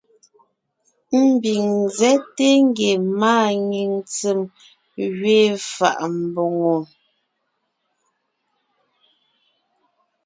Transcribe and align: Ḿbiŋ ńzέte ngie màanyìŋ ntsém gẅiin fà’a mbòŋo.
Ḿbiŋ 1.27 1.63
ńzέte 1.83 2.47
ngie 2.65 2.91
màanyìŋ 3.19 3.91
ntsém 4.01 4.39
gẅiin 5.19 5.55
fà’a 5.73 6.05
mbòŋo. 6.19 6.75